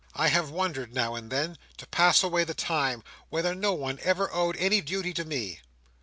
[0.15, 4.81] I have wondered now and then—to pass away the time—whether no one ever owed any
[4.81, 5.59] duty to me."